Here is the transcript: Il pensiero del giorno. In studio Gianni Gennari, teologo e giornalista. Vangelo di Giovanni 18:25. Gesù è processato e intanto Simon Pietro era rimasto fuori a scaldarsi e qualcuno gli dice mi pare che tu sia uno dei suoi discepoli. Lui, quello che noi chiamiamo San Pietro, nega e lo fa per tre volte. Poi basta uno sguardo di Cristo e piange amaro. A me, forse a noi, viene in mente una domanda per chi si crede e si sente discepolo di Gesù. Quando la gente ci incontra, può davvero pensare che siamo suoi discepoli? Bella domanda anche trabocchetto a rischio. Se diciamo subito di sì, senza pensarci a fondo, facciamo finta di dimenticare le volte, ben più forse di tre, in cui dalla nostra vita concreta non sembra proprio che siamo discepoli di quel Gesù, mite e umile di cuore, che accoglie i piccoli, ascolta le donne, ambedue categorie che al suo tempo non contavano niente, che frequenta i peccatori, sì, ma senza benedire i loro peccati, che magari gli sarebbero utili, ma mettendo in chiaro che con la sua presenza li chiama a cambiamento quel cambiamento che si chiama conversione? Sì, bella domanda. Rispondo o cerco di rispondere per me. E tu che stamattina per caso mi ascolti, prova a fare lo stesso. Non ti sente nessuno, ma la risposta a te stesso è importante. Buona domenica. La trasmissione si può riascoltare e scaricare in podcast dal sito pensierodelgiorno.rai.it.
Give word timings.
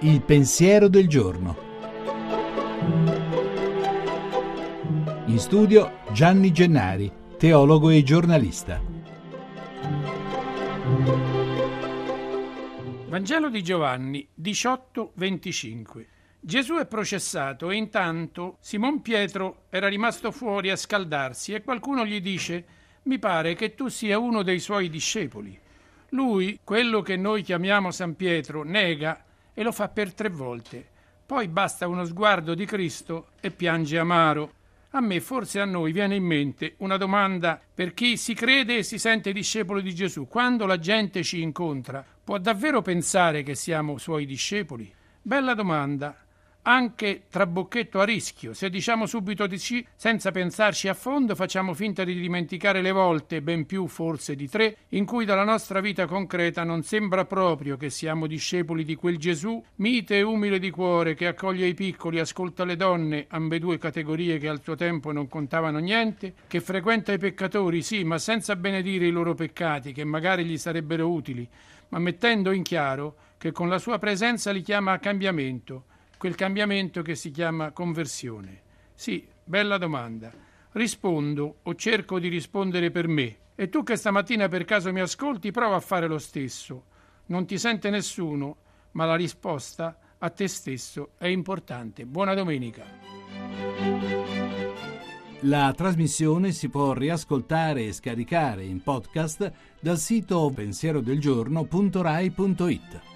Il 0.00 0.22
pensiero 0.22 0.88
del 0.88 1.08
giorno. 1.08 1.56
In 5.26 5.38
studio 5.38 5.98
Gianni 6.12 6.52
Gennari, 6.52 7.12
teologo 7.36 7.90
e 7.90 8.02
giornalista. 8.02 8.80
Vangelo 13.08 13.48
di 13.50 13.62
Giovanni 13.62 14.28
18:25. 14.34 16.06
Gesù 16.40 16.76
è 16.76 16.86
processato 16.86 17.70
e 17.70 17.76
intanto 17.76 18.58
Simon 18.60 19.02
Pietro 19.02 19.64
era 19.70 19.88
rimasto 19.88 20.30
fuori 20.30 20.70
a 20.70 20.76
scaldarsi 20.76 21.52
e 21.52 21.62
qualcuno 21.62 22.06
gli 22.06 22.20
dice 22.20 22.64
mi 23.08 23.18
pare 23.18 23.54
che 23.54 23.74
tu 23.74 23.88
sia 23.88 24.18
uno 24.18 24.42
dei 24.42 24.60
suoi 24.60 24.90
discepoli. 24.90 25.58
Lui, 26.10 26.60
quello 26.62 27.00
che 27.00 27.16
noi 27.16 27.42
chiamiamo 27.42 27.90
San 27.90 28.14
Pietro, 28.14 28.62
nega 28.64 29.24
e 29.54 29.62
lo 29.62 29.72
fa 29.72 29.88
per 29.88 30.12
tre 30.12 30.28
volte. 30.28 30.86
Poi 31.24 31.48
basta 31.48 31.88
uno 31.88 32.04
sguardo 32.04 32.54
di 32.54 32.66
Cristo 32.66 33.28
e 33.40 33.50
piange 33.50 33.98
amaro. 33.98 34.52
A 34.90 35.00
me, 35.00 35.20
forse 35.20 35.58
a 35.58 35.64
noi, 35.64 35.92
viene 35.92 36.16
in 36.16 36.24
mente 36.24 36.74
una 36.78 36.98
domanda 36.98 37.58
per 37.74 37.94
chi 37.94 38.18
si 38.18 38.34
crede 38.34 38.76
e 38.76 38.82
si 38.82 38.98
sente 38.98 39.32
discepolo 39.32 39.80
di 39.80 39.94
Gesù. 39.94 40.28
Quando 40.28 40.66
la 40.66 40.78
gente 40.78 41.22
ci 41.22 41.40
incontra, 41.40 42.04
può 42.22 42.36
davvero 42.36 42.82
pensare 42.82 43.42
che 43.42 43.54
siamo 43.54 43.96
suoi 43.96 44.26
discepoli? 44.26 44.92
Bella 45.22 45.54
domanda 45.54 46.14
anche 46.68 47.22
trabocchetto 47.30 47.98
a 47.98 48.04
rischio. 48.04 48.52
Se 48.52 48.68
diciamo 48.68 49.06
subito 49.06 49.46
di 49.46 49.56
sì, 49.56 49.84
senza 49.96 50.30
pensarci 50.30 50.88
a 50.88 50.94
fondo, 50.94 51.34
facciamo 51.34 51.72
finta 51.72 52.04
di 52.04 52.12
dimenticare 52.12 52.82
le 52.82 52.92
volte, 52.92 53.40
ben 53.40 53.64
più 53.64 53.86
forse 53.86 54.36
di 54.36 54.50
tre, 54.50 54.76
in 54.90 55.06
cui 55.06 55.24
dalla 55.24 55.44
nostra 55.44 55.80
vita 55.80 56.04
concreta 56.04 56.64
non 56.64 56.82
sembra 56.82 57.24
proprio 57.24 57.78
che 57.78 57.88
siamo 57.88 58.26
discepoli 58.26 58.84
di 58.84 58.96
quel 58.96 59.16
Gesù, 59.16 59.62
mite 59.76 60.18
e 60.18 60.22
umile 60.22 60.58
di 60.58 60.68
cuore, 60.68 61.14
che 61.14 61.26
accoglie 61.26 61.66
i 61.66 61.72
piccoli, 61.72 62.18
ascolta 62.18 62.66
le 62.66 62.76
donne, 62.76 63.24
ambedue 63.28 63.78
categorie 63.78 64.36
che 64.36 64.48
al 64.48 64.60
suo 64.62 64.74
tempo 64.74 65.10
non 65.10 65.26
contavano 65.26 65.78
niente, 65.78 66.34
che 66.46 66.60
frequenta 66.60 67.14
i 67.14 67.18
peccatori, 67.18 67.80
sì, 67.80 68.04
ma 68.04 68.18
senza 68.18 68.56
benedire 68.56 69.06
i 69.06 69.10
loro 69.10 69.32
peccati, 69.32 69.94
che 69.94 70.04
magari 70.04 70.44
gli 70.44 70.58
sarebbero 70.58 71.10
utili, 71.10 71.48
ma 71.88 71.98
mettendo 71.98 72.50
in 72.50 72.62
chiaro 72.62 73.16
che 73.38 73.52
con 73.52 73.70
la 73.70 73.78
sua 73.78 73.98
presenza 73.98 74.50
li 74.50 74.60
chiama 74.60 74.92
a 74.92 74.98
cambiamento 74.98 75.84
quel 76.18 76.34
cambiamento 76.34 77.00
che 77.00 77.14
si 77.14 77.30
chiama 77.30 77.70
conversione? 77.70 78.60
Sì, 78.92 79.26
bella 79.44 79.78
domanda. 79.78 80.30
Rispondo 80.72 81.60
o 81.62 81.74
cerco 81.76 82.18
di 82.18 82.28
rispondere 82.28 82.90
per 82.90 83.08
me. 83.08 83.36
E 83.54 83.70
tu 83.70 83.82
che 83.82 83.96
stamattina 83.96 84.48
per 84.48 84.64
caso 84.64 84.92
mi 84.92 85.00
ascolti, 85.00 85.50
prova 85.50 85.76
a 85.76 85.80
fare 85.80 86.06
lo 86.06 86.18
stesso. 86.18 86.84
Non 87.26 87.46
ti 87.46 87.56
sente 87.56 87.88
nessuno, 87.88 88.56
ma 88.92 89.06
la 89.06 89.14
risposta 89.14 89.98
a 90.18 90.30
te 90.30 90.48
stesso 90.48 91.12
è 91.16 91.28
importante. 91.28 92.04
Buona 92.04 92.34
domenica. 92.34 92.84
La 95.42 95.72
trasmissione 95.76 96.50
si 96.50 96.68
può 96.68 96.92
riascoltare 96.92 97.86
e 97.86 97.92
scaricare 97.92 98.64
in 98.64 98.82
podcast 98.82 99.52
dal 99.80 99.98
sito 99.98 100.50
pensierodelgiorno.rai.it. 100.52 103.07